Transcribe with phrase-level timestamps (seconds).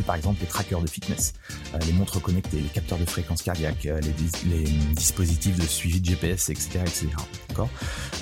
[0.00, 1.34] par exemple les trackers de fitness,
[1.74, 4.00] euh, les montres connectées, les capteurs de fréquence cardiaque, euh,
[4.46, 4.62] les,
[4.94, 6.80] dispositifs de suivi de GPS, etc.
[6.80, 7.08] etc.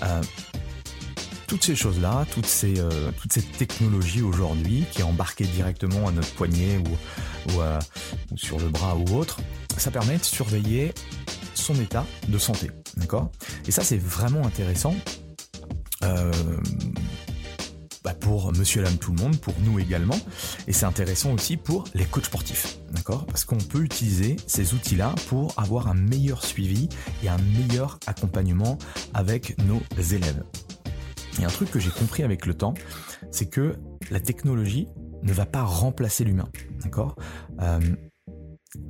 [0.03, 0.23] Euh,
[1.47, 2.75] toutes ces choses-là, toutes ces,
[3.59, 9.17] technologie aujourd'hui qui est embarquée directement à notre poignet ou, ou, sur le bras ou
[9.17, 9.41] autre,
[9.77, 10.93] ça permet de surveiller
[11.55, 12.71] son état de santé.
[12.97, 13.31] D'accord?
[13.67, 14.95] Et ça, c'est vraiment intéressant.
[18.03, 20.19] Bah, pour monsieur et dame tout le monde, pour nous également.
[20.67, 22.79] Et c'est intéressant aussi pour les coachs sportifs.
[22.93, 23.27] D'accord?
[23.27, 26.89] Parce qu'on peut utiliser ces outils-là pour avoir un meilleur suivi
[27.23, 28.79] et un meilleur accompagnement
[29.13, 30.43] avec nos élèves.
[31.41, 32.75] Et un truc que j'ai compris avec le temps,
[33.31, 33.77] c'est que
[34.11, 34.89] la technologie
[35.23, 36.49] ne va pas remplacer l'humain.
[36.83, 37.17] D'accord?
[37.61, 37.81] Euh,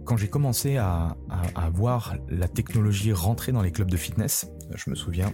[0.05, 1.16] quand j'ai commencé à,
[1.72, 5.33] voir la technologie rentrer dans les clubs de fitness, je me souviens,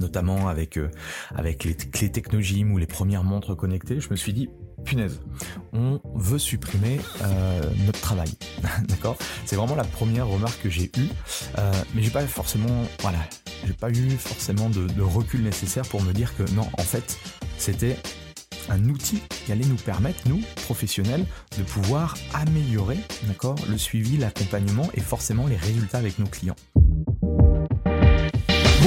[0.00, 0.90] notamment avec euh,
[1.42, 4.48] les clés technologies ou les premières montres connectées, je me suis dit
[4.84, 5.20] punaise,
[5.72, 8.30] on veut supprimer euh, notre travail,
[9.44, 11.08] C'est vraiment la première remarque que j'ai eue,
[11.58, 12.22] euh, mais j'ai pas
[13.74, 17.18] pas eu forcément de, recul nécessaire pour me dire que non, en fait,
[17.58, 17.96] c'était
[18.70, 21.24] un outil qui allait nous permettre, nous, professionnels,
[21.56, 22.98] de pouvoir améliorer,
[23.68, 26.56] le suivi, l'accompagnement et forcément les résultats avec nos clients.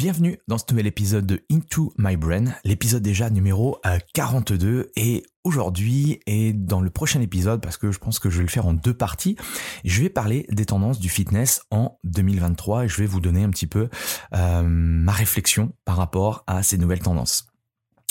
[0.00, 3.78] Bienvenue dans ce nouvel épisode de Into My Brain, l'épisode déjà numéro
[4.14, 8.38] 42 euh, et aujourd'hui et dans le prochain épisode parce que je pense que je
[8.38, 9.36] vais le faire en deux parties,
[9.84, 13.50] je vais parler des tendances du fitness en 2023 et je vais vous donner un
[13.50, 13.90] petit peu
[14.32, 17.49] euh, ma réflexion par rapport à ces nouvelles tendances.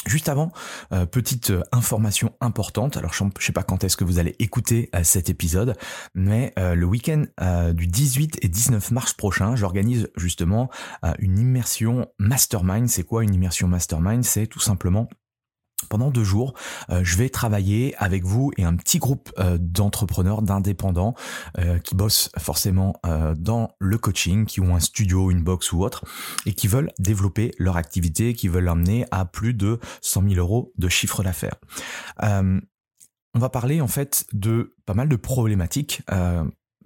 [0.08, 0.52] Juste avant,
[0.94, 2.96] euh, petite euh, information importante.
[2.96, 5.76] Alors, je ne sais pas quand est-ce que vous allez écouter euh, cet épisode,
[6.16, 7.26] mais le week-end
[7.74, 10.70] du 18 et 19 mars prochain, j'organise justement
[11.20, 12.88] une immersion mastermind.
[12.88, 14.24] C'est quoi une immersion mastermind?
[14.24, 15.10] C'est tout simplement
[15.89, 16.53] pendant deux jours,
[16.89, 21.16] euh, je vais travailler avec vous et un petit groupe euh, d'entrepreneurs, d'indépendants
[21.57, 22.95] euh, qui bossent forcément
[23.38, 26.05] dans le coaching, qui ont un studio, une box ou autre,
[26.45, 30.72] et qui veulent développer leur activité, qui veulent l'emmener à plus de 100 000 euros
[30.77, 31.55] de chiffre d'affaires.
[32.21, 32.59] on
[33.39, 36.03] va parler en fait de pas mal de problématiques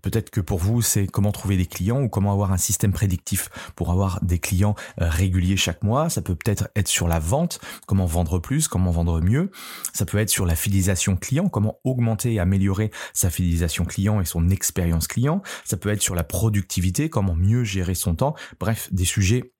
[0.03, 3.49] Peut-être que pour vous, c'est comment trouver des clients ou comment avoir un système prédictif
[3.75, 6.09] pour avoir des clients euh, réguliers chaque mois.
[6.09, 9.49] Ça peut peut-être être sur la vente, comment vendre plus, comment vendre mieux.
[9.93, 14.25] Ça peut être sur la fidélisation client, comment augmenter et améliorer sa fidélisation client et
[14.25, 15.41] son expérience client.
[15.63, 18.35] Ça peut être sur la productivité, comment mieux gérer son temps.
[18.59, 19.52] Bref, des sujets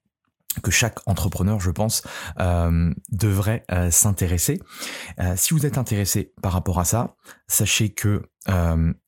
[0.62, 2.04] que chaque entrepreneur, je pense,
[2.40, 4.62] euh, devrait euh, s'intéresser.
[5.20, 7.16] Euh, si vous êtes intéressé par rapport à ça,
[7.48, 8.24] sachez que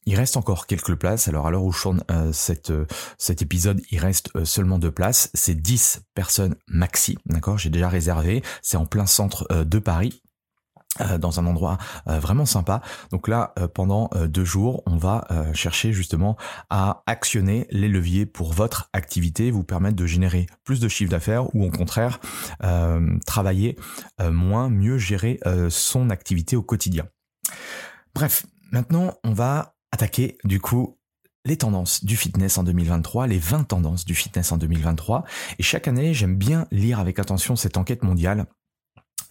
[0.06, 1.28] il reste encore quelques places.
[1.28, 5.30] Alors à l'heure où je tourne cet épisode, il reste seulement deux places.
[5.34, 7.58] C'est 10 personnes maxi, d'accord?
[7.58, 8.44] J'ai déjà réservé.
[8.62, 10.22] C'est en plein centre de Paris.
[11.02, 11.78] Euh, dans un endroit
[12.08, 12.82] euh, vraiment sympa.
[13.12, 16.38] Donc là, euh, pendant deux jours, on va chercher justement
[16.70, 21.54] à actionner les leviers pour votre activité, vous permettre de générer plus de chiffre d'affaires
[21.56, 22.20] ou au contraire
[23.26, 23.78] travailler
[24.22, 25.40] moins, mieux gérer
[25.70, 27.08] son activité au quotidien.
[28.14, 30.98] Bref, maintenant on va attaquer du coup
[31.46, 35.24] les tendances du fitness en 2023, les 20 tendances du fitness en 2023.
[35.60, 38.48] Et chaque année, j'aime bien lire avec attention cette enquête mondiale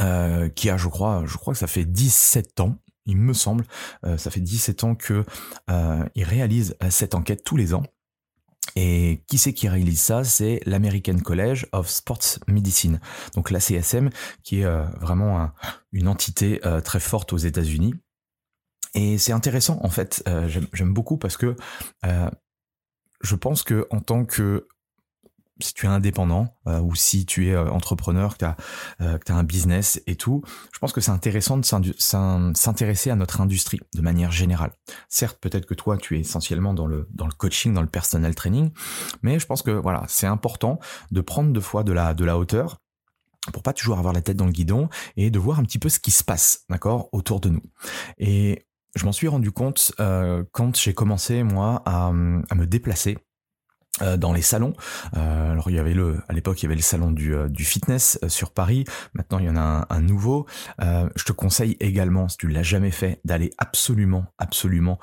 [0.01, 2.79] euh, qui a, je crois, je crois que ça fait 17 ans.
[3.07, 3.65] Il me semble,
[4.07, 5.25] euh, ça fait 17 ans que
[5.71, 7.85] euh, réalise cette enquête tous les ans.
[8.77, 10.25] Et qui c'est qui réalise ça?
[10.25, 13.01] C'est l'American College of Sports Medicine,
[13.35, 14.11] donc la CSM,
[14.43, 15.51] qui est euh, vraiment
[15.93, 17.95] une entité euh, très forte aux États-Unis.
[18.95, 21.57] Et c'est intéressant en fait, euh, j'aime beaucoup parce que
[22.03, 24.69] je pense que en tant que
[25.61, 28.57] si tu es indépendant euh, ou si tu es euh, entrepreneur, que tu as,
[29.01, 30.43] euh, as, un business et tout,
[30.73, 31.65] je pense que c'est intéressant de
[31.97, 34.73] s'intéresser à notre industrie de manière générale.
[35.09, 38.35] Certes, peut-être que toi, tu es essentiellement dans le, dans le coaching, dans le personal
[38.35, 38.71] training,
[39.23, 40.81] mais je pense que voilà, c'est important
[41.11, 42.81] de prendre deux fois de la, de la hauteur
[43.53, 45.89] pour pas toujours avoir la tête dans le guidon et de voir un petit peu
[45.89, 47.63] ce qui se passe, d'accord, autour de nous.
[48.19, 53.19] Et je m'en suis rendu compte euh, quand j'ai commencé moi à, à me déplacer
[54.01, 54.75] dans les salons.
[55.17, 57.49] Euh, alors il y avait le, à l'époque il y avait le salon du, euh,
[57.49, 58.85] du fitness sur Paris.
[59.15, 60.47] Maintenant il y en a un, nouveau.
[60.81, 64.99] je te conseille également, si tu l'as jamais fait, d'aller absolument, absolument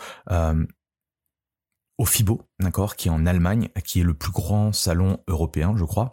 [1.97, 5.85] au FIBO, d'accord, qui est en Allemagne, qui est le plus grand salon européen, je
[5.85, 6.11] crois.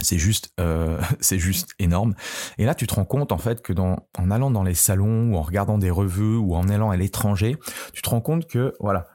[0.00, 0.52] C'est juste,
[1.20, 2.14] c'est juste énorme.
[2.58, 5.32] Et là, tu te rends compte en fait que dans, en allant dans les salons
[5.32, 7.56] ou en regardant des revues ou en allant à l'étranger,
[7.92, 9.06] tu te rends compte que voilà,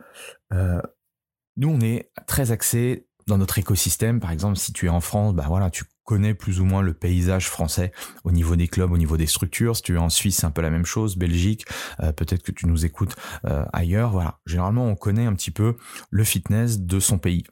[1.58, 4.20] nous, on est très axé dans notre écosystème.
[4.20, 6.94] Par exemple, si tu es en France, bah voilà, tu connais plus ou moins le
[6.94, 7.92] paysage français
[8.24, 9.76] au niveau des clubs, au niveau des structures.
[9.76, 11.18] Si tu es en Suisse, c'est un peu la même chose.
[11.18, 11.66] Belgique,
[12.02, 13.16] euh, peut-être que tu nous écoutes
[13.46, 14.12] euh, ailleurs.
[14.12, 15.76] Voilà, généralement, on connaît un petit peu
[16.12, 17.44] le fitness de son pays.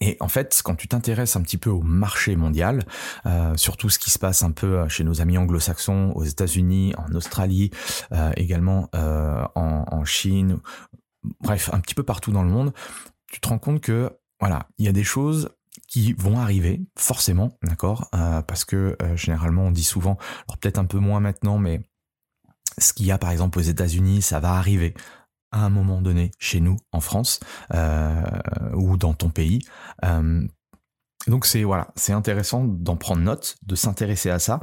[0.00, 2.86] Et en fait, quand tu t'intéresses un petit peu au marché mondial,
[3.26, 7.14] euh, surtout ce qui se passe un peu chez nos amis anglo-saxons, aux États-Unis, en
[7.14, 7.70] Australie,
[8.36, 10.58] également en, en, Chine,
[11.40, 12.72] bref, un petit peu partout dans le monde,
[13.30, 15.50] tu te rends compte que voilà, il y a des choses
[15.88, 20.78] qui vont arriver forcément, d'accord, euh, parce que euh, généralement on dit souvent, alors peut-être
[20.78, 21.82] un peu moins maintenant, mais
[22.78, 24.94] ce qu'il y a par exemple aux États-Unis, ça va arriver
[25.52, 27.40] à un moment donné chez nous en France
[27.72, 28.22] euh,
[28.74, 29.60] ou dans ton pays.
[31.26, 34.60] Donc c'est voilà, c'est intéressant d'en prendre note, de s'intéresser à ça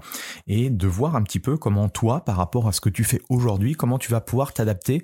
[0.47, 3.21] et de voir un petit peu comment toi, par rapport à ce que tu fais
[3.29, 5.01] aujourd'hui, comment tu vas pouvoir t'adapter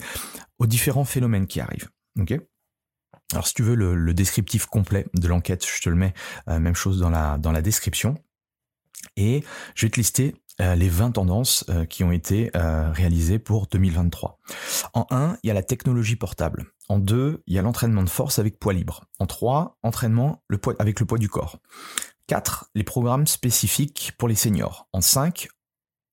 [0.60, 1.90] aux différents phénomènes qui arrivent.
[2.20, 2.40] Ok?
[3.34, 6.14] Alors si tu veux le, descriptif complet de l'enquête, je te le mets,
[6.48, 8.16] euh, même chose dans la, dans la description.
[9.16, 9.44] Et
[9.76, 14.40] je vais te lister euh, les 20 tendances euh, qui ont été réalisées pour 2023.
[14.94, 16.66] En 1, il y a la technologie portable.
[16.90, 19.06] En 2, il y a l'entraînement de force avec poids libre.
[19.20, 20.44] En 3, entraînement
[20.80, 21.60] avec le poids du corps.
[22.28, 24.88] 4, les programmes spécifiques pour les seniors.
[24.94, 25.50] En 5,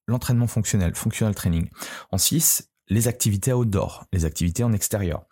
[0.06, 1.69] l'entraînement fonctionnel, functional training.
[2.11, 5.25] En 6, les activités outdoor, les activités en extérieur.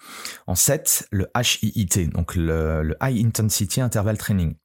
[0.47, 4.57] En 7, le HIIT, donc le, High Intensity Interval Training.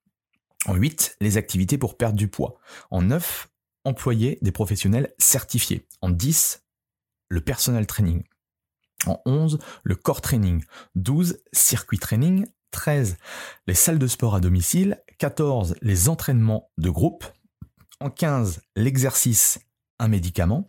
[0.65, 2.59] En 8, les activités pour perdre du poids.
[2.91, 3.49] En 9,
[3.83, 5.87] employer des professionnels certifiés.
[6.01, 6.63] En 10,
[7.29, 8.23] le personal training.
[9.07, 10.63] En 11, le core training.
[10.95, 12.45] 12, circuit training.
[12.71, 13.17] 13,
[13.65, 15.01] les salles de sport à domicile.
[15.19, 17.25] 14, les entraînements de groupe.
[17.99, 19.59] En 15, l'exercice,
[19.99, 20.67] un médicament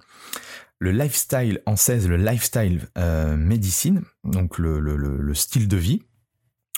[0.78, 6.02] le lifestyle en 16, le lifestyle euh, médecine, donc le, le, le, style de vie.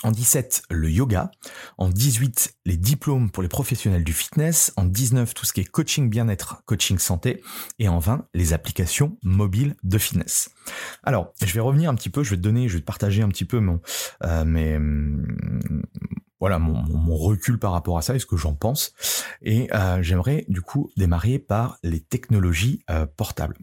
[0.03, 1.29] En 17, le yoga.
[1.77, 4.73] En 18, les diplômes pour les professionnels du fitness.
[4.75, 7.43] En 19, tout ce qui est coaching bien-être, coaching santé.
[7.77, 10.49] Et en 20, les applications mobiles de fitness.
[11.03, 13.21] Alors, je vais revenir un petit peu, je vais te donner, je vais te partager
[13.21, 13.79] un petit peu mon,
[14.23, 14.79] euh, mes,
[16.39, 18.93] voilà mon, recul par rapport à ça et ce que j'en pense.
[19.43, 23.57] Et euh, j'aimerais du coup démarrer par les technologies euh, portables.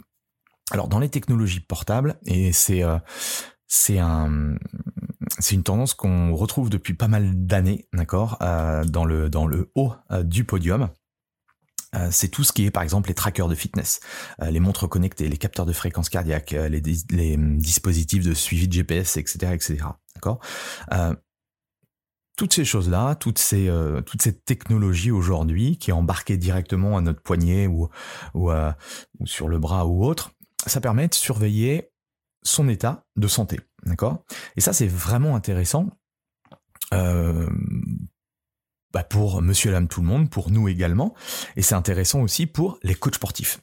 [0.71, 2.85] Alors dans les technologies portables, et c'est
[3.69, 4.57] c'est un
[5.39, 9.71] c'est une tendance qu'on retrouve depuis pas mal d'années, d'accord, euh, dans le dans le
[9.75, 10.89] haut euh, du podium.
[12.11, 14.01] c'est tout ce qui est par exemple les trackers de fitness,
[14.43, 19.17] les montres connectées, les capteurs de fréquence cardiaque, les, les dispositifs de suivi de GPS,
[19.17, 19.77] etc., etc.
[20.15, 20.41] D'accord
[22.37, 23.71] toutes ces choses-là, toutes ces
[24.07, 27.89] toute cette technologie aujourd'hui qui est embarquée directement à notre poignet ou
[28.35, 30.31] ou, ou sur le bras ou autre,
[30.67, 31.91] ça permet de surveiller
[32.49, 34.25] son état de santé, d'accord?
[34.57, 35.90] Et ça, c'est vraiment intéressant
[36.95, 37.49] euh,
[38.93, 41.14] bah pour monsieur, l'âme, tout le monde, pour nous également,
[41.57, 43.61] et c'est intéressant aussi pour les coachs sportifs,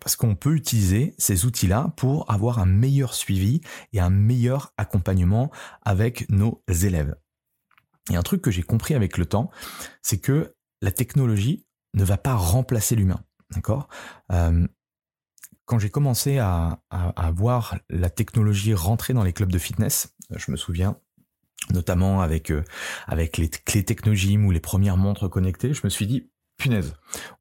[0.00, 5.50] Parce qu'on peut utiliser ces outils-là pour avoir un meilleur suivi et un meilleur accompagnement
[5.82, 7.16] avec nos élèves.
[8.10, 9.50] Et un truc que j'ai compris avec le temps,
[10.02, 13.24] c'est que la technologie ne va pas remplacer l'humain,
[14.32, 14.66] euh,
[15.70, 16.80] quand j'ai commencé à,
[17.32, 20.96] voir la technologie rentrer dans les clubs de fitness, je me souviens,
[21.72, 22.52] notamment avec
[23.06, 26.94] avec les clés Technogym ou les premières montres connectées, je me suis dit punaise,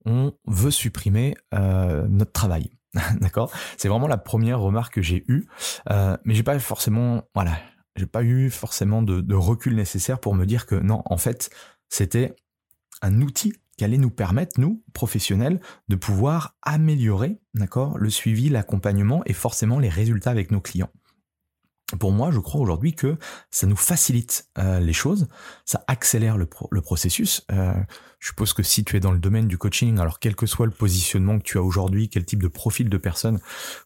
[0.06, 2.70] on veut supprimer notre travail.
[3.20, 3.52] D'accord?
[3.78, 5.48] C'est vraiment la première remarque que j'ai eue,
[5.90, 7.58] euh, mais j'ai pas forcément, voilà,
[7.96, 11.50] j'ai pas eu forcément de, recul nécessaire pour me dire que non, en fait,
[11.90, 12.36] c'était
[13.02, 19.22] un outil qui allait nous permettre, nous, professionnels, de pouvoir améliorer, d'accord, le suivi, l'accompagnement
[19.26, 20.92] et forcément les résultats avec nos clients
[21.98, 23.18] pour moi, je crois aujourd'hui que
[23.52, 25.28] ça nous facilite euh, les choses,
[25.66, 26.46] ça accélère le,
[26.82, 27.46] processus.
[27.52, 27.74] Euh,
[28.20, 30.66] je suppose que si tu es dans le domaine du coaching, alors quel que soit
[30.66, 33.40] le positionnement que tu as aujourd'hui, quel type de profil de personne,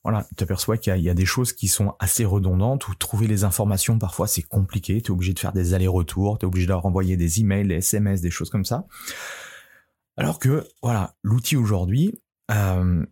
[0.03, 3.43] voilà, tu aperçois qu'il y, a des choses qui sont assez redondantes, ou trouver les
[3.43, 6.71] informations, parfois c'est compliqué, tu es obligé de faire des allers-retours, tu es obligé de
[6.71, 8.85] leur envoyer des emails, des SMS, des choses comme ça.
[10.17, 12.13] Alors que, voilà, l'outil aujourd'hui,
[12.51, 13.05] euh,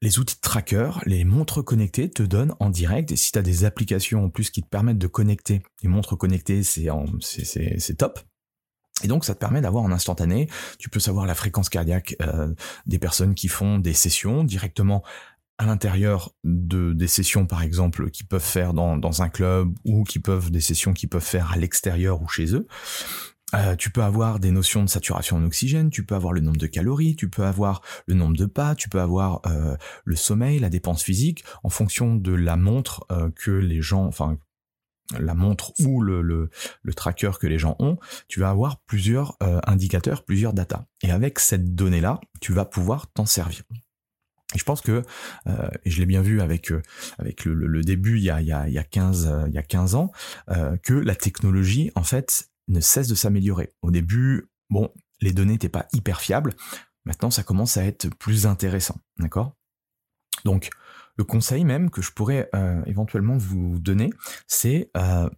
[0.00, 3.42] les outils de tracker, les montres connectées te donnent en direct, et si tu as
[3.42, 6.88] des applications en plus qui te permettent de connecter, les montres connectées, c'est
[7.20, 8.18] c'est top.
[9.04, 12.52] Et donc ça te permet d'avoir en instantané, tu peux savoir la fréquence cardiaque euh,
[12.86, 15.02] des personnes qui font des sessions directement
[15.58, 20.04] à l'intérieur de des sessions par exemple qui peuvent faire dans, dans un club ou
[20.04, 22.66] qui peuvent des sessions qui peuvent faire à l'extérieur ou chez eux.
[23.54, 26.56] Euh, tu peux avoir des notions de saturation en oxygène, tu peux avoir le nombre
[26.56, 30.58] de calories, tu peux avoir le nombre de pas, tu peux avoir euh, le sommeil,
[30.58, 34.38] la dépense physique, en fonction de la montre euh, que les gens, enfin
[35.18, 40.24] la montre ou le, le, tracker que les gens ont, tu vas avoir plusieurs indicateurs,
[40.24, 40.86] plusieurs data.
[41.02, 43.62] Et avec cette donnée-là, tu vas pouvoir t'en servir.
[44.54, 45.02] Et je pense que,
[45.84, 46.72] et je l'ai bien vu avec
[47.18, 49.58] avec le, début il y a, il y a, il y a 15 il y
[49.58, 50.12] a 15 ans,
[50.82, 53.72] que la technologie en fait ne cesse de s'améliorer.
[53.82, 56.54] Au début, bon, les données n'étaient pas hyper fiables.
[57.04, 58.96] Maintenant, ça commence à être plus intéressant.
[59.18, 59.56] D'accord?
[60.44, 60.70] Donc,
[61.16, 64.10] le conseil même que je pourrais euh, éventuellement vous donner,
[64.46, 65.28] c'est euh,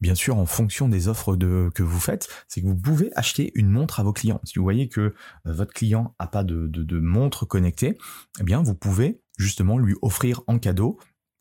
[0.00, 3.68] bien sûr en fonction des offres que vous faites, c'est que vous pouvez acheter une
[3.68, 4.40] montre à vos clients.
[4.44, 5.12] Si vous voyez que euh,
[5.44, 7.98] votre client n'a pas de, de, montre connectée,
[8.40, 10.98] eh bien vous pouvez justement lui offrir en cadeau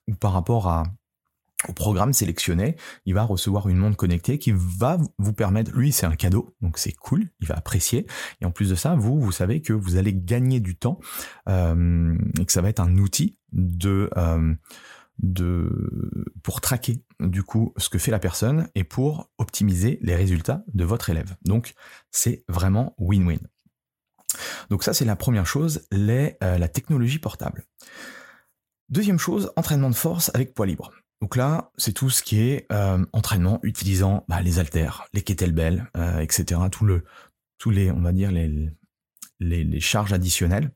[0.07, 0.83] ou par rapport à
[1.67, 6.05] au programme sélectionné, il va recevoir une montre connectée qui va vous permettre, lui c'est
[6.05, 8.05] un cadeau, donc c'est cool, il va apprécier,
[8.41, 10.99] et en plus de ça, vous, vous savez que vous allez gagner du temps,
[11.49, 14.53] euh, et que ça va être un outil de, euh,
[15.19, 20.63] de, pour traquer du coup ce que fait la personne et pour optimiser les résultats
[20.73, 21.35] de votre élève.
[21.43, 21.73] Donc
[22.11, 23.39] c'est vraiment win-win.
[24.69, 27.65] Donc ça c'est la première chose, les, euh, la technologie portable.
[28.89, 30.91] Deuxième chose, entraînement de force avec poids libre.
[31.21, 35.89] Donc là, c'est tout ce qui est euh, entraînement utilisant bah, les haltères, les kettlebells,
[35.97, 36.61] euh, etc.
[36.71, 37.03] Tout le,
[37.57, 38.69] tous les, on va dire les,
[39.39, 40.71] les, les, charges additionnelles.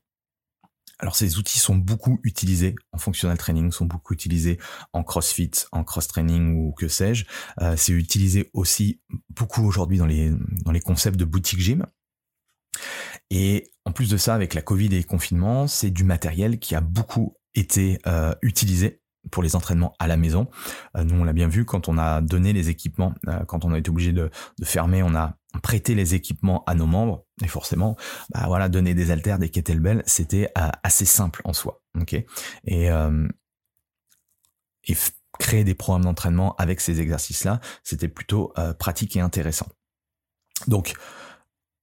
[0.98, 4.58] Alors ces outils sont beaucoup utilisés en functional training, sont beaucoup utilisés
[4.92, 7.24] en CrossFit, en cross training ou que sais-je.
[7.60, 10.32] Euh, c'est utilisé aussi beaucoup aujourd'hui dans les
[10.64, 11.86] dans les concepts de boutique gym.
[13.30, 16.74] Et en plus de ça, avec la Covid et les confinements, c'est du matériel qui
[16.74, 19.01] a beaucoup été euh, utilisé
[19.32, 20.48] pour les entraînements à la maison.
[20.96, 23.72] Euh, nous, on l'a bien vu quand on a donné les équipements, euh, quand on
[23.72, 24.30] a été obligé de,
[24.62, 27.24] fermer, on a prêté les équipements à nos membres.
[27.42, 27.96] Et forcément,
[28.32, 31.82] bah voilà, donner des haltères, des kettlebells, c'était euh, assez simple en soi.
[32.00, 32.14] Ok?
[32.64, 32.88] Et,
[34.84, 34.96] et
[35.38, 39.66] créer des programmes d'entraînement avec ces exercices-là, c'était plutôt pratique et intéressant.
[40.68, 40.94] Donc,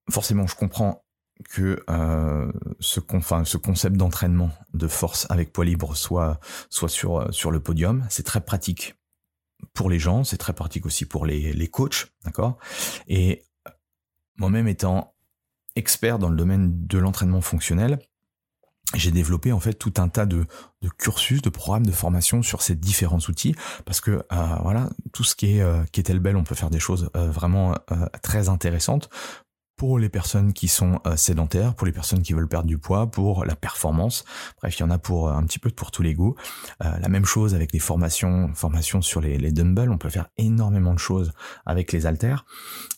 [0.10, 1.04] forcément, je comprends
[1.48, 7.20] que euh, ce, enfin, ce concept d'entraînement de force avec poids libre soit, soit sur,
[7.20, 8.06] euh, sur le podium.
[8.10, 8.96] C'est très pratique
[9.74, 12.58] pour les gens, c'est très pratique aussi pour les, les coachs, d'accord?
[13.08, 13.44] Et
[14.38, 15.14] moi-même étant
[15.76, 18.00] expert dans le domaine de l'entraînement fonctionnel,
[18.96, 20.46] j'ai développé en fait tout un tas de,
[20.82, 23.56] de, cursus, de programmes de formation sur ces différents outils
[23.86, 27.10] parce que euh, voilà tout ce qui est euh, kettlebell, on peut faire des choses
[27.16, 27.76] euh, vraiment
[28.24, 29.10] très intéressantes
[29.80, 33.10] pour les personnes qui sont euh, sédentaires, pour les personnes qui veulent perdre du poids,
[33.10, 34.26] pour la performance.
[34.62, 36.36] Bref, il y en a pour euh, un petit peu pour tous les goûts.
[36.84, 39.90] Euh, la même chose avec les formations, formations sur les, les, dumbbells.
[39.90, 41.32] On peut faire énormément de choses
[41.66, 42.46] avec les haltères.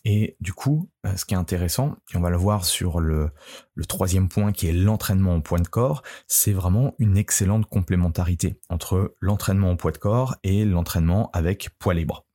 [0.05, 3.29] Et du coup, ce qui est intéressant, et on va le voir sur le,
[3.75, 8.59] le troisième point qui est l'entraînement au poids de corps, c'est vraiment une excellente complémentarité
[8.69, 12.25] entre l'entraînement au poids de corps et l'entraînement avec poids libre.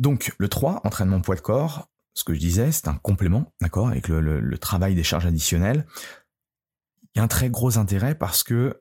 [0.00, 3.88] Donc le 3, entraînement poids de corps, ce que je disais, c'est un complément, d'accord,
[3.88, 5.86] avec le, travail des charges additionnelles.
[7.14, 8.80] Il y a un très gros intérêt parce que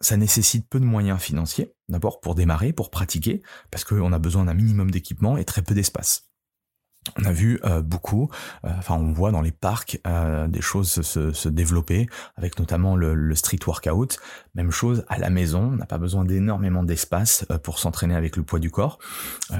[0.00, 4.46] ça nécessite peu de moyens financiers, d'abord pour démarrer, pour pratiquer, parce qu'on a besoin
[4.46, 6.30] d'un minimum d'équipement et très peu d'espace.
[7.18, 8.30] on a vu euh, beaucoup,
[8.64, 12.96] euh, enfin on voit dans les parcs euh, des choses se, se, développer, avec notamment
[12.96, 14.18] le, le, street workout.
[14.54, 18.44] Même chose à la maison, on n'a pas besoin d'énormément d'espace pour s'entraîner avec le
[18.44, 18.98] poids du corps.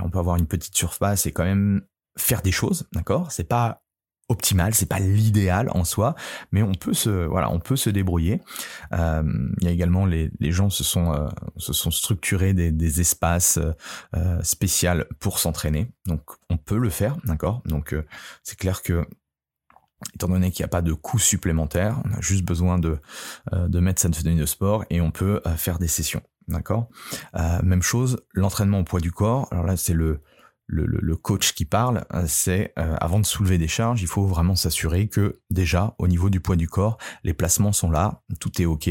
[0.03, 1.83] on peut avoir une petite surface et quand même
[2.17, 3.33] faire des choses, d'accord?
[3.33, 3.83] C'est pas
[4.29, 6.15] optimal, c'est pas l'idéal en soi,
[6.53, 8.41] mais on peut se voilà, on peut se débrouiller.
[8.93, 9.23] Euh,
[9.61, 11.29] il y a également les, les gens se sont euh,
[11.59, 13.59] se sont structurés des, des espaces
[14.17, 17.63] euh, spéciaux pour s'entraîner, donc on peut le faire, d'accord?
[17.67, 18.07] Donc euh,
[18.43, 19.05] c'est clair que
[20.15, 22.99] étant donné qu'il n'y a pas de coûts supplémentaires, on a juste besoin de
[23.53, 26.89] de mettre sa tenue de sport et on peut faire des sessions, d'accord?
[27.63, 29.47] même chose, l'entraînement au poids du corps.
[29.53, 30.23] Alors là, c'est le
[30.67, 34.57] le, coach qui parle, euh, c'est euh, avant de soulever des charges, il faut vraiment
[34.57, 38.65] s'assurer que déjà au niveau du poids du corps, les placements sont là, tout est
[38.65, 38.89] ok,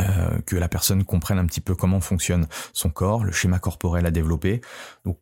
[0.00, 4.06] euh, que la personne comprenne un petit peu comment fonctionne son corps, le schéma corporel
[4.06, 4.60] à développer.
[5.04, 5.18] Donc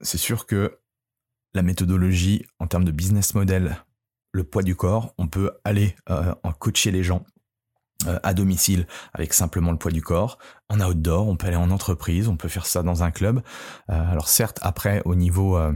[0.00, 0.78] c'est sûr que
[1.54, 3.76] la méthodologie en termes de business model,
[4.32, 7.24] le poids du corps, on peut aller en coacher les gens
[8.22, 10.38] à domicile avec simplement le poids du corps,
[10.68, 13.42] en outdoor, on peut aller en entreprise, on peut faire ça dans un club.
[13.90, 15.56] Euh, alors certes, après, au niveau...
[15.56, 15.72] Euh,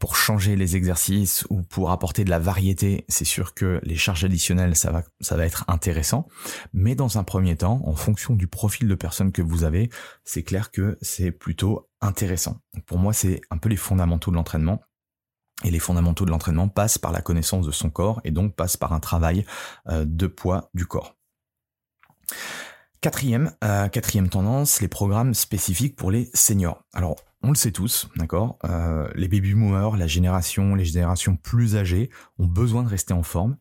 [0.00, 4.24] pour changer les exercices ou pour apporter de la variété, c'est sûr que les charges
[4.24, 6.26] additionnelles, ça va, ça va être intéressant.
[6.72, 9.90] Mais dans un premier temps, en fonction du profil de personne que vous avez,
[10.24, 12.60] c'est clair que c'est plutôt intéressant.
[12.86, 14.80] Pour moi, c'est un peu les fondamentaux de l'entraînement.
[15.64, 18.76] Et les fondamentaux de l'entraînement passent par la connaissance de son corps et donc passent
[18.76, 19.46] par un travail
[19.88, 21.16] euh, de poids du corps.
[23.00, 26.82] Quatrième, euh, quatrième tendance, les programmes spécifiques pour les seniors.
[26.92, 31.76] Alors, on le sait tous, d'accord euh, Les baby boomers, la génération, les générations plus
[31.76, 33.56] âgées ont besoin de rester en forme.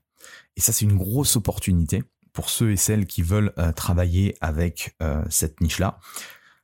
[0.57, 4.97] Et ça, c'est une grosse opportunité pour ceux et celles qui veulent travailler avec
[5.29, 5.99] cette niche-là.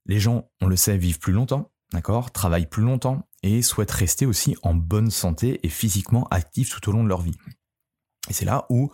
[0.06, 2.32] Les gens, on le sait, vivent plus longtemps, d'accord?
[2.32, 6.92] Travaillent plus longtemps, et souhaitent rester aussi en bonne santé et physiquement actifs tout au
[6.92, 7.38] long de leur vie.
[8.30, 8.92] Et c'est là où,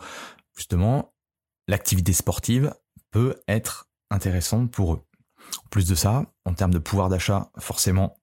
[0.56, 1.12] justement,
[1.66, 2.74] l'activité sportive
[3.10, 5.04] peut être intéressante pour eux.
[5.64, 8.16] En plus de ça, en termes de pouvoir d'achat, forcément,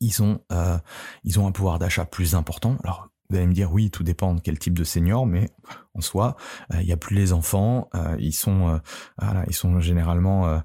[0.00, 0.78] ils ont, euh,
[1.24, 2.76] ils ont un pouvoir d'achat plus important.
[2.82, 5.50] Alors, vous allez me dire, oui, tout dépend de quel type de senior, mais
[5.94, 6.36] en soi,
[6.72, 8.80] euh, il n'y a plus les enfants, euh, ils sont,
[9.20, 10.62] voilà, ils sont généralement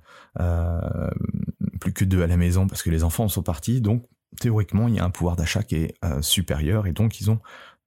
[1.84, 4.06] plus que deux à la maison parce que les enfants sont partis, donc
[4.40, 7.40] théoriquement, il y a un pouvoir d'achat qui est euh, supérieur et donc ils ont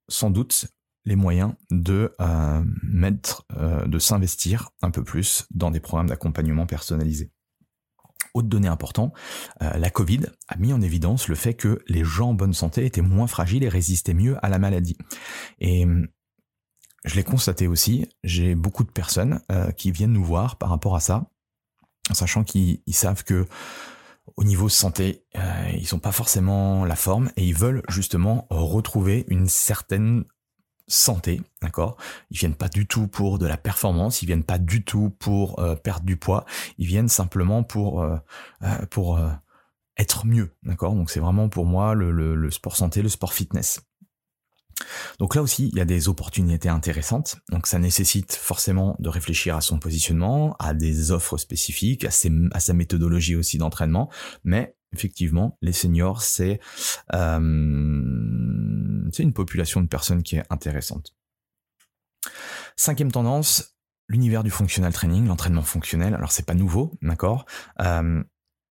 [0.09, 0.67] sans doute
[1.07, 6.67] les moyens de euh, mettre, euh, de s'investir un peu plus dans des programmes d'accompagnement
[6.67, 7.31] personnalisés.
[8.35, 9.15] Autre donnée importante,
[9.61, 13.01] la Covid a mis en évidence le fait que les gens en bonne santé étaient
[13.01, 14.99] moins fragiles et résistaient mieux à la maladie.
[15.59, 15.87] Et
[17.07, 19.41] je l'ai constaté aussi, j'ai beaucoup de personnes
[19.79, 21.31] qui viennent nous voir par rapport à ça,
[22.13, 23.47] sachant qu'ils savent que
[24.37, 29.25] au niveau santé, euh, ils n'ont pas forcément la forme et ils veulent justement retrouver
[29.29, 30.25] une certaine
[30.89, 31.97] santé, d'accord?
[32.31, 35.59] Ils viennent pas du tout pour de la performance, ils viennent pas du tout pour
[35.59, 36.45] euh, perdre du poids,
[36.79, 38.19] ils viennent simplement pour euh,
[39.97, 43.81] être mieux, Donc c'est vraiment pour moi le sport santé, le sport fitness.
[45.19, 47.37] Donc là aussi, il y a des opportunités intéressantes.
[47.51, 52.73] Donc ça nécessite forcément de réfléchir à son positionnement, à des offres spécifiques, à, sa
[52.75, 54.11] méthodologie aussi d'entraînement.
[54.45, 56.61] Mais effectivement, les seniors, c'est
[57.15, 57.39] euh,
[59.19, 61.15] une population de personnes qui est intéressante.
[62.77, 63.77] Cinquième tendance,
[64.09, 66.15] l'univers du functional training, l'entraînement fonctionnel.
[66.15, 67.47] Alors c'est pas nouveau, d'accord?
[67.81, 68.23] Euh,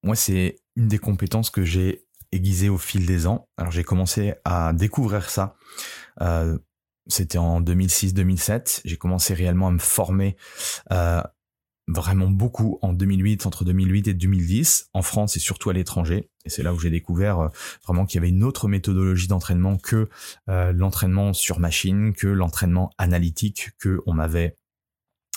[0.04, 2.05] moi, c'est une des compétences que j'ai
[2.36, 3.48] aiguisé au fil des ans.
[3.58, 5.56] Alors j'ai commencé à découvrir ça.
[6.22, 6.58] Euh,
[7.08, 8.82] c'était en 2006-2007.
[8.86, 10.36] J'ai commencé réellement à me former
[10.92, 11.22] euh,
[11.88, 16.30] vraiment beaucoup en 2008, entre 2008 et 2010, en France et surtout à l'étranger.
[16.46, 17.48] Et c'est là où j'ai découvert euh,
[17.86, 20.10] vraiment qu'il y avait une autre méthodologie d'entraînement que
[20.48, 24.58] l'entraînement sur machine, que l'entraînement analytique que on m'avait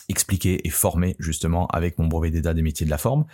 [0.09, 3.27] expliqué et formé justement avec mon brevet d'état des métiers de la forme.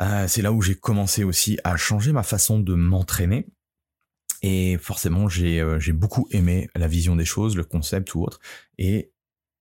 [0.00, 3.46] Euh, c'est là où j'ai commencé aussi à changer ma façon de m'entraîner.
[4.42, 8.40] Et forcément, j'ai euh, beaucoup aimé la vision des choses, le concept ou autre.
[8.78, 9.12] Et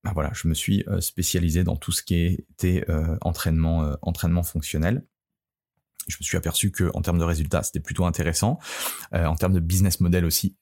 [0.03, 2.85] bah voilà, je me suis euh, spécialisé dans tout ce qui était
[3.21, 5.05] entraînement, entraînement fonctionnel.
[6.07, 8.59] Je me suis aperçu que en termes de résultats, c'était plutôt intéressant.
[9.13, 10.57] en termes de business model aussi,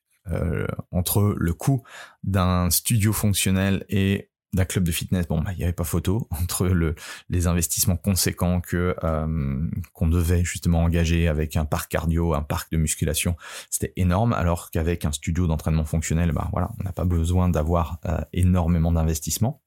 [0.91, 1.81] entre le coût
[2.23, 6.27] d'un studio fonctionnel et d'un club de fitness, bon, bah, il n'y avait pas photo
[6.41, 6.95] entre le,
[7.29, 12.71] les investissements conséquents que euh, qu'on devait justement engager avec un parc cardio, un parc
[12.71, 13.35] de musculation,
[13.69, 17.99] c'était énorme, alors qu'avec un studio d'entraînement fonctionnel, bah voilà, on n'a pas besoin d'avoir
[18.05, 19.61] euh, énormément d'investissement.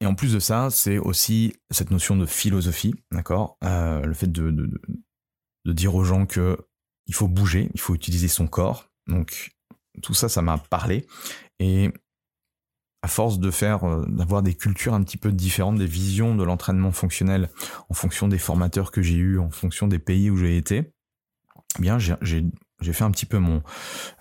[0.00, 4.30] Et en plus de ça, c'est aussi cette notion de philosophie, d'accord, euh, le fait
[4.30, 4.70] de, de,
[5.64, 6.56] de dire aux gens que
[7.06, 8.90] il faut bouger, il faut utiliser son corps.
[9.08, 9.50] Donc
[10.02, 11.06] tout ça, ça m'a parlé.
[11.60, 11.92] Et
[13.02, 16.44] à force de faire, euh, d'avoir des cultures un petit peu différentes, des visions de
[16.44, 17.48] l'entraînement fonctionnel
[17.88, 20.92] en fonction des formateurs que j'ai eus, en fonction des pays où j'ai été,
[21.78, 22.14] eh bien j'ai
[22.80, 23.62] j'ai fait un petit peu mon,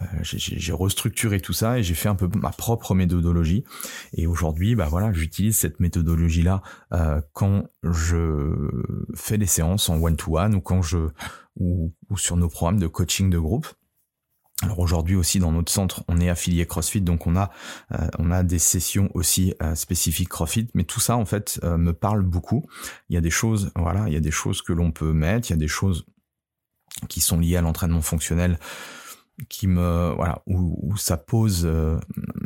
[0.02, 3.64] euh, j'ai restructuré tout ça et j'ai fait un peu ma propre méthodologie.
[4.14, 8.68] Et aujourd'hui, bah voilà, j'utilise cette méthodologie-là euh, quand je
[9.16, 11.10] fais des séances en one-to-one ou quand je
[11.60, 13.68] ou, sur nos programmes de coaching de groupe.
[14.64, 17.52] Alors aujourd'hui aussi dans notre centre, on est affilié CrossFit, donc on a
[17.92, 22.24] euh, on a des sessions aussi spécifiques CrossFit, mais tout ça en fait me parle
[22.24, 22.66] beaucoup.
[23.10, 25.50] Il y a des choses, voilà, il y a des choses que l'on peut mettre,
[25.50, 26.06] il y a des choses
[27.08, 28.58] qui sont liées à l'entraînement fonctionnel
[29.50, 32.00] qui me voilà où, ça pose euh,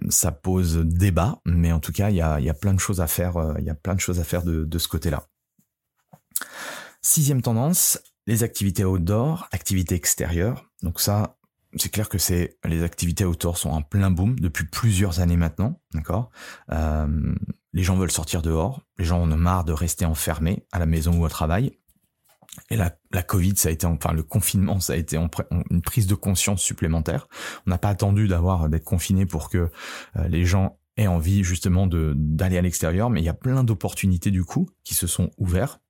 [0.10, 1.40] ça pose débat.
[1.46, 3.54] Mais en tout cas il y a, y a plein de choses à faire euh,
[3.60, 5.28] il y a plein de choses à faire de, de ce côté là
[7.02, 10.70] sixième tendance les activités outdoor activités extérieures.
[10.84, 11.38] Donc ça
[11.78, 15.80] c'est clair que c'est les activités outdoor sont en plein boom depuis plusieurs années maintenant
[15.94, 16.32] d'accord?
[16.72, 17.34] Euh,
[17.74, 20.86] les gens veulent sortir dehors les gens en ont marre de rester enfermés à la
[20.86, 21.78] maison ou au travail
[22.70, 26.08] et la, la Covid, ça a été, enfin le confinement, ça a été une prise
[26.08, 27.28] de conscience supplémentaire.
[27.66, 29.70] On n'a pas attendu d'avoir d'être confiné pour que
[30.18, 33.64] euh, les gens aient envie justement de d'aller à l'extérieur, mais il y a plein
[33.64, 35.82] d'opportunités du coup qui se sont ouvertes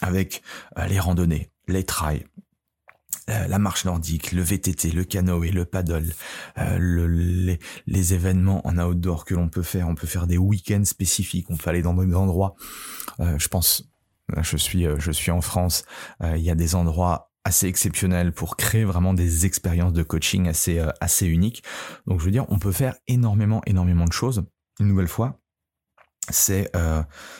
[0.00, 0.42] avec
[0.78, 2.24] euh, les randonnées, les trails,
[3.30, 6.12] euh, la marche nordique, le VTT, le canoë, le paddle,
[6.56, 9.88] le, les, les, événements en outdoor que l'on peut faire.
[9.88, 11.46] On peut faire des week-ends spécifiques.
[11.50, 12.54] On peut aller dans des endroits.
[13.18, 13.92] je pense
[14.40, 15.84] je suis, euh, je suis en France.
[16.22, 20.48] Euh, il y a des endroits assez exceptionnels pour créer vraiment des expériences de coaching
[20.48, 21.62] assez, euh, assez uniques.
[22.06, 24.44] Donc je veux dire, on peut faire énormément, énormément de choses.
[24.80, 25.38] Une nouvelle fois,
[26.30, 26.70] c'est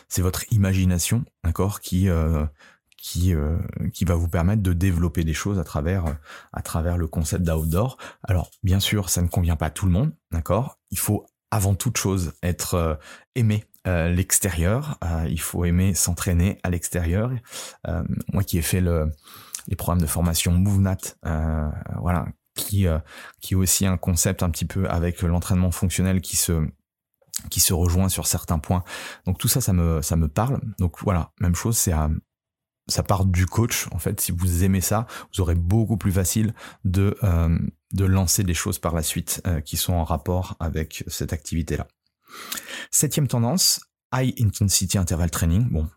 [0.08, 2.08] c'est votre imagination, d'accord, qui
[3.02, 3.34] qui
[3.92, 6.04] qui va vous permettre de développer des choses à travers
[6.52, 7.98] à travers le concept d'outdoor.
[8.22, 10.78] Alors bien sûr, ça ne convient pas à tout le monde, d'accord?
[10.90, 12.98] Il faut avant toute chose être
[13.34, 14.96] aimé euh, l'extérieur.
[15.02, 17.32] Euh, il faut aimer s'entraîner à l'extérieur.
[17.88, 19.10] Euh, moi qui ai fait le,
[19.66, 21.16] les programmes de formation MoveNat,
[21.98, 22.86] voilà, qui
[23.40, 26.64] qui est aussi un concept un petit peu avec l'entraînement fonctionnel qui se
[27.50, 28.84] qui se rejoint sur certains points.
[29.26, 30.60] Donc tout ça, ça me ça me parle.
[30.78, 31.92] Donc voilà, même chose, c'est
[32.88, 33.86] ça part du coach.
[33.92, 37.16] En fait, si vous aimez ça, vous aurez beaucoup plus facile de
[37.92, 41.86] de lancer des choses par la suite qui sont en rapport avec cette activité-là.
[42.90, 43.80] Septième tendance,
[44.14, 45.68] High Intensity Interval Training.
[45.70, 45.88] Bon,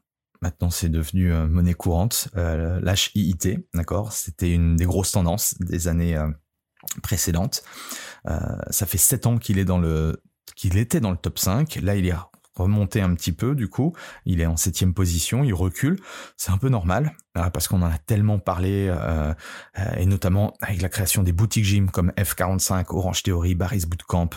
[0.42, 2.30] maintenant c'est devenu euh, monnaie courante.
[2.36, 4.14] Euh, L'HIIT, d'accord?
[4.14, 6.30] C'était une des grosses tendances des années euh,
[7.04, 7.64] précédentes.
[8.28, 10.22] Euh, ça fait sept ans qu'il est dans le
[10.56, 11.80] qu'il était dans le top 5.
[11.82, 12.14] Là, il est
[12.56, 13.94] remonter un petit peu du coup.
[14.26, 16.00] Il est en septième position, il recule.
[16.38, 19.34] C'est un peu normal euh, parce qu'on en a tellement parlé euh,
[19.80, 24.30] euh, et notamment avec la création des boutiques gym comme F45, Orange Theory, Barry's Bootcamp,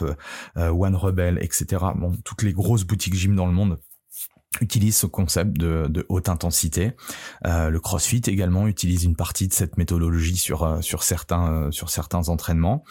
[0.57, 1.85] One Rebel, etc.
[1.97, 3.79] Bon, toutes les grosses boutiques gym dans le monde
[4.61, 6.93] utilisent ce concept de, haute intensité.
[7.45, 12.83] le CrossFit également utilise une partie de cette méthodologie sur sur certains sur certains entraînements.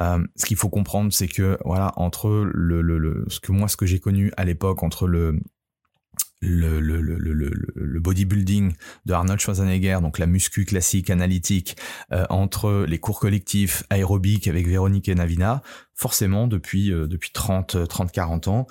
[0.00, 3.68] Euh, ce qu'il faut comprendre, c'est que voilà, entre le, le, le, ce que moi,
[3.68, 5.40] ce que j'ai connu à l'époque, entre le
[6.40, 8.72] le, le, le, le, bodybuilding
[9.06, 11.76] de Arnold Schwarzenegger, donc la muscu classique analytique,
[12.12, 15.62] euh, entre les cours collectifs aérobiques avec Véronique et Navina,
[15.96, 18.66] forcément depuis euh, depuis 30 30 40 ans,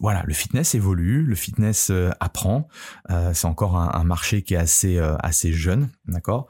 [0.00, 2.68] voilà, le fitness évolue, le fitness apprend,
[3.34, 6.48] c'est encore un, un, marché qui est assez assez jeune, d'accord?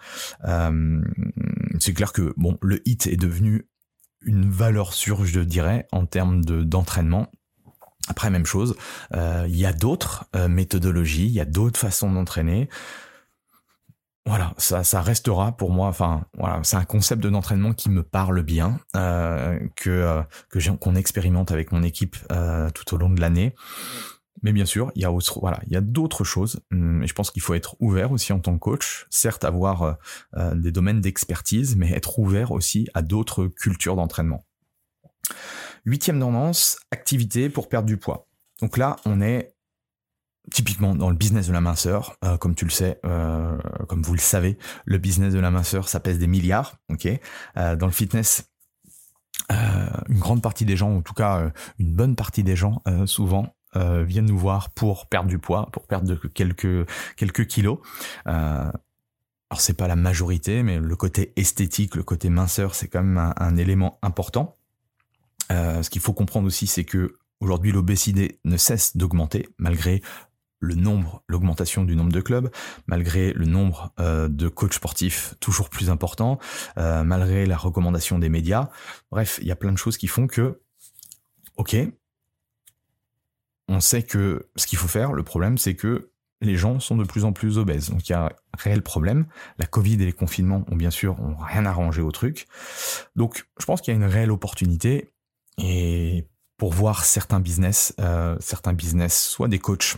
[1.81, 3.67] c'est clair que bon, le hit est devenu
[4.23, 7.31] une valeur sûre, je dirais, en termes de d'entraînement.
[8.09, 8.75] Après, même chose,
[9.15, 12.69] euh, il y a d'autres euh, méthodologies, il y a d'autres façons d'entraîner.
[14.25, 15.89] Voilà, ça, ça restera pour moi.
[15.89, 20.95] Enfin, voilà, c'est un concept de d'entraînement qui me parle bien, euh, que que qu'on
[20.95, 22.17] expérimente avec mon équipe
[22.75, 23.55] tout au long de l'année.
[24.43, 26.61] Mais bien sûr, il y a voilà, il y a d'autres choses.
[26.73, 29.07] Hum, et je pense qu'il faut être ouvert aussi en tant que coach.
[29.11, 29.93] Certes, avoir euh,
[30.37, 34.47] euh, des domaines d'expertise, mais être ouvert aussi à d'autres cultures d'entraînement.
[35.85, 38.29] Huitième tendance, activité pour perdre du poids.
[38.61, 39.55] Donc là, on est
[40.51, 44.21] typiquement dans le business de la minceur, euh, comme tu le sais, comme vous le
[44.21, 46.77] savez, le business de la minceur, ça pèse des milliards.
[46.91, 47.09] Ok?
[47.55, 48.51] dans le fitness,
[49.51, 54.03] une grande partie des gens, en tout cas une bonne partie des gens, souvent euh,
[54.03, 57.79] viennent nous voir pour perdre du poids, pour perdre quelques quelques kilos.
[58.27, 58.71] Euh,
[59.51, 63.33] alors c'est pas la majorité, mais le côté esthétique, le côté minceur, c'est quand même
[63.37, 64.57] un, élément important.
[65.51, 70.03] Euh, ce qu'il faut comprendre aussi, c'est que aujourd'hui l'obésité ne cesse d'augmenter malgré
[70.61, 72.51] le nombre, l'augmentation du nombre de clubs,
[72.87, 76.39] malgré le nombre euh, de coachs sportifs toujours plus important,
[76.77, 78.69] malgré la recommandation des médias.
[79.11, 80.61] Bref, il y a plein de choses qui font que,
[81.57, 81.77] ok,
[83.69, 87.05] on sait que ce qu'il faut faire, le problème c'est que les gens sont de
[87.05, 87.91] plus en plus obèses.
[87.91, 89.27] Donc il y a un réel problème.
[89.59, 92.47] La Covid et les confinements ont bien sûr rien arrangé au truc.
[93.17, 95.13] Donc je pense qu'il y a une réelle opportunité
[95.59, 99.97] et pour voir certains business, euh, certains business, soit des coachs,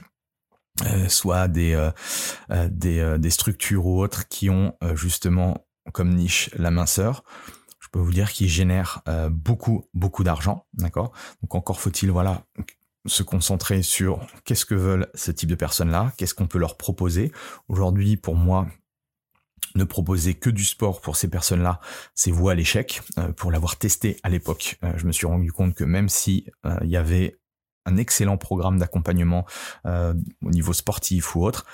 [0.84, 6.70] euh, soit des euh, des, des, structures ou autres qui ont justement comme niche la
[6.70, 7.24] minceur.
[7.80, 11.12] Je peux vous dire qu'ils génèrent beaucoup beaucoup d'argent, d'accord?
[11.42, 12.44] Donc encore faut-il voilà
[13.06, 17.32] se concentrer sur qu'est-ce que veulent ce type de personnes-là, qu'est-ce qu'on peut leur proposer.
[17.68, 18.68] Aujourd'hui, pour moi,
[19.74, 21.80] ne proposer que du sport pour ces personnes-là,
[22.14, 23.02] c'est vous à l'échec.
[23.18, 26.46] Euh, pour l'avoir testé à l'époque, euh, je me suis rendu compte que même si
[26.66, 27.38] euh, il y avait
[27.86, 29.46] un excellent programme d'accompagnement
[29.86, 31.64] au niveau sportif ou autre,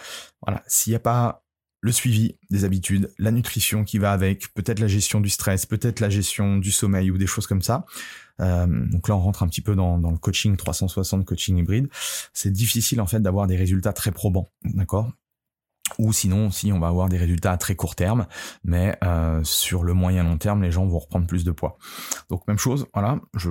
[0.40, 1.42] voilà, s'il n'y a pas
[1.80, 5.98] le suivi des habitudes, la nutrition qui va avec, peut-être la gestion du stress, peut-être
[5.98, 7.86] la gestion du sommeil ou des choses comme ça.
[8.40, 11.88] Euh, donc là, on rentre un petit peu dans, dans le coaching 360, coaching hybride.
[12.32, 15.10] C'est difficile en fait d'avoir des résultats très probants, d'accord?
[15.98, 18.26] Ou sinon, si on va avoir des résultats à très court terme,
[18.64, 21.78] mais euh, sur le moyen long terme, les gens vont reprendre plus de poids.
[22.28, 23.50] Donc même chose, voilà, je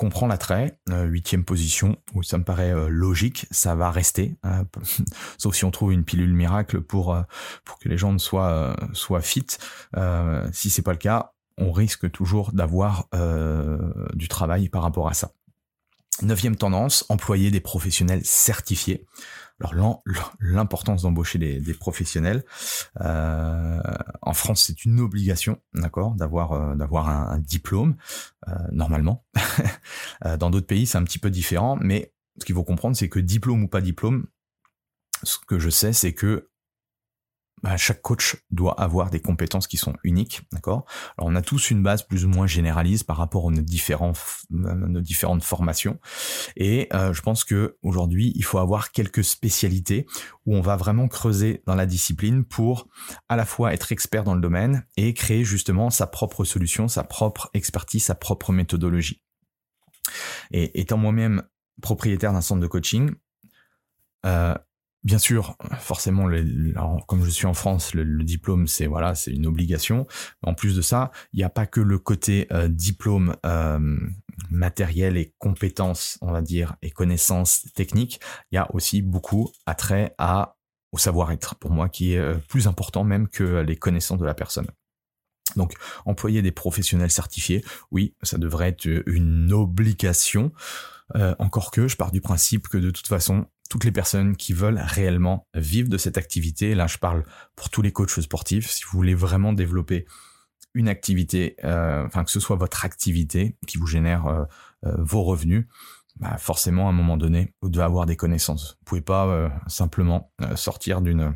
[0.00, 4.64] comprend l'attrait, euh, huitième position, où ça me paraît euh, logique, ça va rester, hein,
[5.38, 7.22] sauf si on trouve une pilule miracle pour euh,
[7.66, 9.46] pour que les gens soient soient fit.
[10.52, 13.08] si c'est pas le cas, on risque toujours d'avoir
[14.14, 15.32] du travail par rapport à ça.
[16.22, 19.06] Neuvième tendance, employer des professionnels certifiés.
[19.60, 20.02] Alors
[20.40, 22.44] l'importance d'embaucher des, professionnels
[23.00, 23.80] euh,
[24.22, 27.96] en France, c'est une obligation, d'accord, d'avoir euh, d'avoir un, diplôme
[28.48, 29.24] euh, normalement.
[30.38, 33.20] Dans d'autres pays, c'est un petit peu différent, mais ce qu'il faut comprendre, c'est que
[33.20, 34.26] diplôme ou pas diplôme,
[35.22, 36.49] ce que je sais, c'est que
[37.62, 40.84] bah, chaque coach doit avoir des compétences qui sont uniques, d'accord?
[41.16, 44.12] Alors on a tous une base plus ou moins généraliste par rapport à nos, différents,
[44.50, 45.98] nos différentes formations,
[46.56, 50.06] et euh, je pense que aujourd'hui il faut avoir quelques spécialités
[50.46, 52.88] où on va vraiment creuser dans la discipline pour
[53.28, 57.04] à la fois être expert dans le domaine et créer justement sa propre solution, sa
[57.04, 59.22] propre expertise, sa propre méthodologie.
[60.50, 61.42] Et étant moi-même
[61.80, 63.12] propriétaire d'un centre de coaching,
[64.26, 64.54] euh,
[65.02, 66.28] Bien sûr, forcément,
[67.06, 70.06] comme je suis en France, le, diplôme c'est voilà, c'est une obligation.
[70.42, 73.98] En plus de ça, il n'y a pas que le côté euh, diplôme euh,
[74.50, 78.20] matériel et compétences, on va dire, et connaissances techniques.
[78.52, 80.56] Il y a aussi beaucoup attrait à
[80.92, 84.34] au savoir-être pour moi, qui est euh, plus important même que les connaissances de la
[84.34, 84.66] personne.
[85.56, 85.72] Donc,
[86.04, 90.52] employer des professionnels certifiés, oui, ça devrait être une obligation.
[91.38, 94.82] encore que je pars du principe que de toute façon, toutes les personnes qui veulent
[94.84, 96.74] réellement vivre de cette activité.
[96.74, 98.68] Là, je parle pour tous les coachs sportifs.
[98.68, 100.06] Si vous voulez vraiment développer
[100.74, 104.44] une activité, euh, enfin que ce soit votre activité qui vous génère euh,
[104.86, 105.66] euh, vos revenus,
[106.16, 108.76] bah forcément à un moment donné, vous devez avoir des connaissances.
[108.80, 111.34] Vous pouvez pas simplement sortir d'une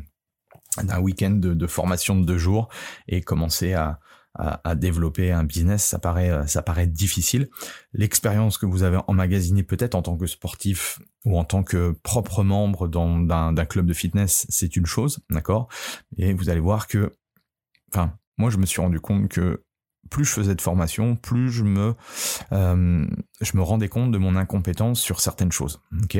[0.83, 2.67] d'un week-end de, formation de deux jours
[3.07, 3.99] et commencer à,
[4.37, 7.49] à, développer un business, ça paraît, euh, ça paraît difficile.
[7.93, 12.43] L'expérience que vous avez emmagasinée peut-être en tant que sportif ou en tant que propre
[12.43, 15.69] membre d'un club de fitness, c'est une chose, d'accord?
[16.17, 17.13] Et vous allez voir que,
[17.91, 19.63] enfin, moi je me suis rendu compte que
[20.09, 21.95] plus je faisais de formation, plus je me,
[22.51, 23.07] euh,
[23.41, 25.81] je me rendais compte de mon incompétence sur certaines choses.
[26.03, 26.19] Ok?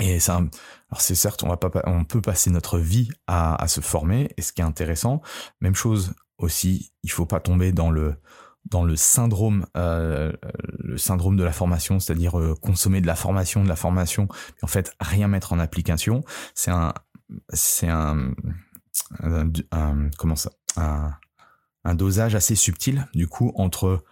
[0.00, 3.68] Et ça, alors c'est certes, on va pas, on peut passer notre vie à, à
[3.68, 5.20] se former, et ce qui est intéressant.
[5.60, 8.16] Même chose aussi, il faut pas tomber dans le
[8.64, 10.32] dans le syndrome euh,
[10.78, 14.28] le syndrome de la formation, c'est-à-dire euh, consommer de la formation, de la formation,
[14.62, 16.22] en fait rien mettre en application.
[16.54, 16.92] C'est un
[17.52, 18.32] c'est un,
[20.18, 21.12] comment ça un,
[21.84, 24.04] un dosage assez subtil du coup entre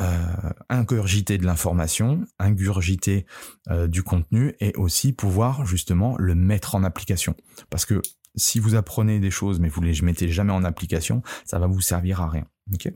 [0.00, 3.26] euh, ingurgiter de l'information, ingurgiter
[3.70, 7.36] euh, du contenu et aussi pouvoir justement le mettre en application.
[7.70, 8.00] Parce que
[8.34, 11.80] si vous apprenez des choses mais vous les mettez jamais en application, ça va vous
[11.80, 12.46] servir à rien.
[12.72, 12.92] Ok?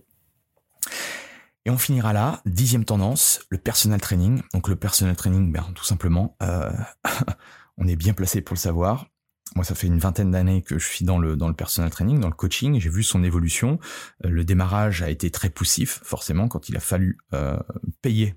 [1.65, 4.41] Et on finira là, dixième tendance, le personal training.
[4.55, 6.71] Donc le personal training, ben, tout simplement, euh,
[7.77, 9.07] on est bien placé pour le savoir.
[9.55, 12.21] Moi, ça fait une vingtaine d'années que je suis dans le dans le personal training,
[12.21, 12.79] dans le coaching.
[12.81, 13.79] J'ai vu son évolution.
[14.25, 17.59] Euh, le démarrage a été très poussif, forcément, quand il a fallu euh,
[18.03, 18.35] payer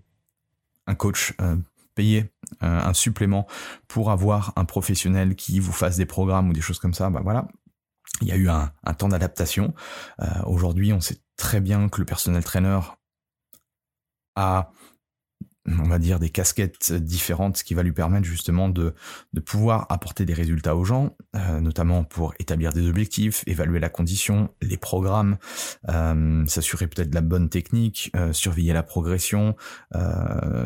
[0.88, 1.56] un coach, euh,
[1.94, 2.32] payer
[2.62, 3.48] un supplément
[3.88, 7.10] pour avoir un professionnel qui vous fasse des programmes ou des choses comme ça.
[7.10, 7.48] Bah voilà,
[8.22, 9.74] il y a eu un, temps d'adaptation.
[10.46, 12.80] Aujourd'hui, on sait très bien que le personnel trainer
[14.36, 14.72] a
[15.68, 18.94] on va dire, des casquettes différentes, ce qui va lui permettre justement de,
[19.34, 23.90] de pouvoir apporter des résultats aux gens, euh, notamment pour établir des objectifs, évaluer la
[23.90, 25.38] condition, les programmes,
[25.90, 29.56] euh, s'assurer peut-être de la bonne technique, euh, surveiller la progression,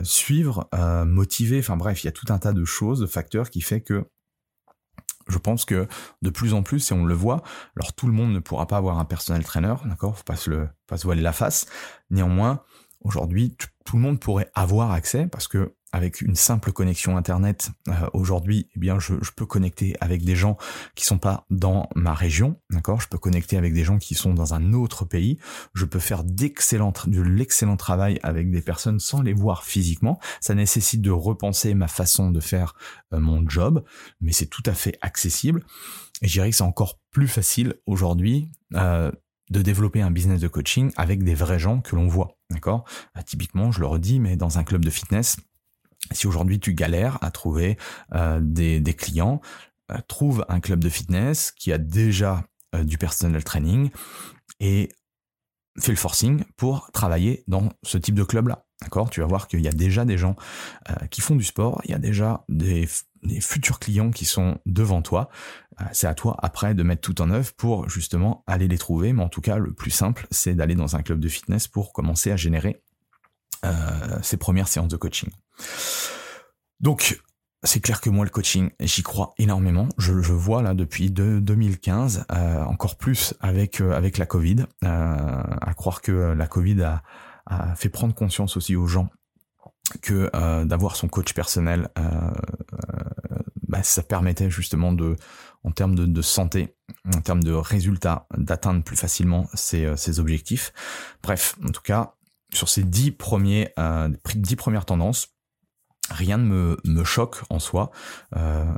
[0.03, 0.69] suivre,
[1.05, 3.81] motiver, enfin bref, il y a tout un tas de choses, de facteurs qui fait
[3.81, 4.05] que
[5.27, 5.87] je pense que
[6.21, 7.43] de plus en plus, et on le voit,
[7.77, 10.49] alors tout le monde ne pourra pas avoir un personnel trainer, d'accord Faut pas se
[10.49, 11.65] le, pas se voiler la face.
[12.09, 12.63] Néanmoins,
[13.03, 17.93] aujourd'hui, tout le monde pourrait avoir accès parce que avec une simple connexion internet euh,
[18.13, 20.57] aujourd'hui, eh bien je, peux connecter avec des gens
[20.95, 22.99] qui sont pas dans ma région, d'accord?
[22.99, 25.37] Je peux connecter avec des gens qui sont dans un autre pays.
[25.75, 30.19] Je peux faire d'excellent de l'excellent travail avec des personnes sans les voir physiquement.
[30.41, 32.73] Ça nécessite de repenser ma façon de faire
[33.13, 33.83] euh, mon job,
[34.19, 35.63] mais c'est tout à fait accessible.
[36.23, 39.11] Et je dirais que c'est encore plus facile aujourd'hui euh,
[39.49, 42.85] de développer un business de coaching avec des vrais gens que l'on voit, d'accord?
[43.25, 45.37] Typiquement, je le redis, mais dans un club de fitness
[46.11, 47.77] si aujourd'hui tu galères à trouver
[48.13, 49.41] euh, des, clients,
[49.91, 52.43] euh, trouve un club de fitness qui a déjà
[52.75, 53.89] euh, du personnel training
[54.59, 54.89] et
[55.79, 58.65] fais le forcing pour travailler dans ce type de club-là.
[58.81, 59.09] D'accord?
[59.09, 60.35] Tu vas voir qu'il y a déjà des gens
[61.09, 62.85] qui font du sport, il y a déjà des,
[63.23, 65.29] des futurs clients qui sont devant toi.
[65.91, 69.13] c'est à toi après de mettre tout en œuvre pour justement aller les trouver.
[69.13, 71.93] Mais en tout cas, le plus simple, c'est d'aller dans un club de fitness pour
[71.93, 72.81] commencer à générer
[74.21, 75.29] ses premières séances de coaching.
[76.81, 77.21] Donc,
[77.63, 79.87] c'est clair que moi, le coaching, j'y crois énormément.
[79.97, 84.65] Je le vois là depuis 2015, euh, encore plus avec euh, avec la Covid.
[84.83, 84.87] Euh,
[85.61, 87.03] à croire que la Covid a,
[87.75, 89.09] fait prendre conscience aussi aux gens
[90.01, 90.31] que
[90.63, 91.89] d'avoir son coach personnel,
[93.73, 95.15] bah, ça permettait justement de,
[95.63, 96.75] en termes de, santé,
[97.13, 100.71] en termes de résultats, d'atteindre plus facilement ses, ses objectifs.
[101.23, 102.13] Bref, en tout cas,
[102.53, 103.73] sur ces dix premiers,
[104.35, 105.33] dix premières tendances,
[106.09, 107.91] rien ne me, me choque en soi.
[108.35, 108.71] Euh,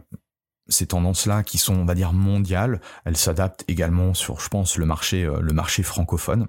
[0.68, 4.86] ces tendances-là qui sont, on va dire, mondiales, elles s'adaptent également sur, je pense, le
[4.86, 6.48] marché, euh, le marché francophone.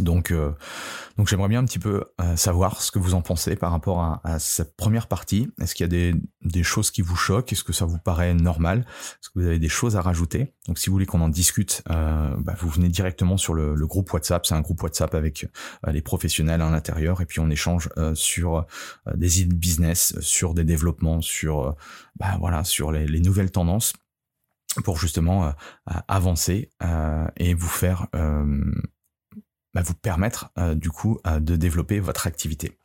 [0.00, 0.52] Donc, euh,
[1.16, 4.00] donc j'aimerais bien un petit peu euh, savoir ce que vous en pensez par rapport
[4.00, 5.50] à, cette première partie.
[5.60, 7.52] Est-ce qu'il y a des, des, choses qui vous choquent?
[7.52, 8.86] Est-ce que ça vous paraît normal?
[8.88, 10.54] Est-ce que vous avez des choses à rajouter?
[10.66, 13.86] Donc, si vous voulez qu'on en discute, euh, bah, vous venez directement sur le, le
[13.86, 14.46] groupe WhatsApp.
[14.46, 15.46] C'est un groupe WhatsApp avec
[15.86, 18.66] les professionnels à l'intérieur, et puis on échange sur
[19.14, 21.74] des idées business, sur des développements, sur
[22.16, 23.92] bah, voilà, sur les, les nouvelles tendances
[24.84, 25.52] pour justement
[26.08, 26.70] avancer
[27.36, 28.06] et vous faire
[29.74, 32.78] bah, vous permettre euh, du coup euh, de développer votre activité.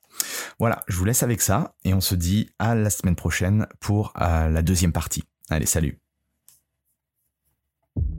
[0.60, 4.14] Voilà, je vous laisse avec ça et on se dit à la semaine prochaine pour
[4.22, 5.24] euh, la deuxième partie.
[5.50, 6.00] Allez, salut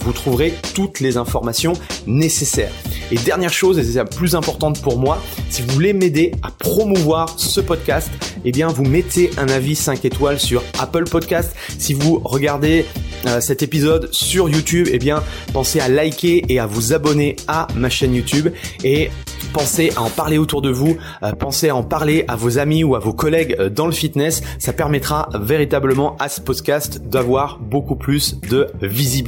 [0.00, 1.74] Vous trouverez toutes les informations
[2.06, 2.72] nécessaires.
[3.10, 5.20] Et dernière chose, et c'est la plus importante pour moi,
[5.50, 8.10] si vous voulez m'aider à promouvoir ce podcast,
[8.44, 11.54] eh bien vous mettez un avis 5 étoiles sur Apple Podcast.
[11.78, 12.84] Si vous regardez
[13.26, 15.22] euh, cet épisode sur YouTube, eh bien
[15.52, 18.48] pensez à liker et à vous abonner à ma chaîne YouTube
[18.82, 19.10] et
[19.52, 22.84] pensez à en parler autour de vous, euh, pensez à en parler à vos amis
[22.84, 27.58] ou à vos collègues euh, dans le fitness, ça permettra véritablement à ce podcast d'avoir
[27.58, 29.25] beaucoup plus de visibilité.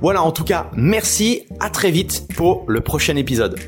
[0.00, 3.58] Voilà, en tout cas, merci, à très vite pour le prochain épisode.